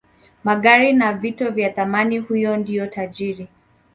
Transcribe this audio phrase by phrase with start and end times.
[0.43, 3.47] magari na vito vya thamani huyo ndio tajiri